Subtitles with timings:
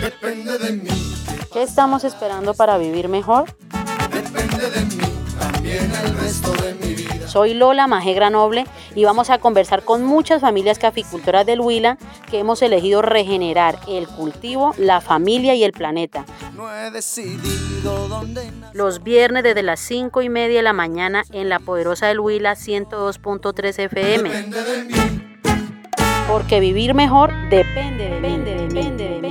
[0.00, 0.90] depende de mí.
[1.52, 3.54] ¿Qué estamos esperando para vivir mejor?
[4.12, 5.02] Depende de mí,
[5.38, 7.28] también el resto de mi vida.
[7.28, 11.96] Soy Lola Majegra Noble y vamos a conversar con muchas familias caficultoras del Huila
[12.28, 16.24] que hemos elegido regenerar el cultivo, la familia y el planeta.
[16.56, 18.50] No he decidido dónde.
[18.72, 22.54] Los viernes desde las 5 y media de la mañana en la poderosa del Huila
[22.54, 24.28] 102.3 FM.
[24.28, 24.94] Depende de mí.
[26.28, 28.38] Porque vivir mejor depende de mí.
[28.38, 29.29] Depende de mí.